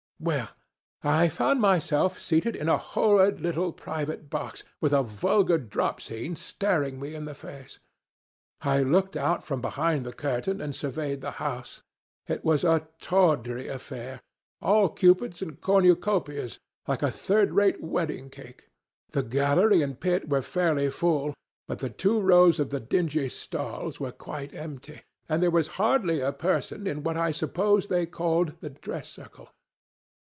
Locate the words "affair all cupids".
13.67-15.41